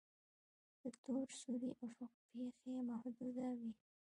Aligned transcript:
د 0.81 0.83
تور 1.03 1.27
سوري 1.41 1.69
افق 1.87 2.11
پیښې 2.31 2.73
محدوده 2.89 3.47
وي. 3.59 3.71